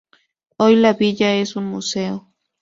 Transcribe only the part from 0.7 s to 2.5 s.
la villa es un museo.